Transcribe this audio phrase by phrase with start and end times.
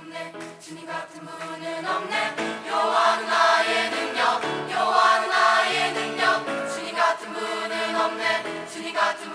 [0.00, 0.32] 없네.
[0.60, 2.66] 주님 같은 분은 없네.
[2.68, 4.42] 여호와는 나의 능력.
[4.70, 6.46] 여호와는 나의 능력.
[6.72, 8.66] 주님 같은 분은 없네.
[8.68, 9.30] 주님 같은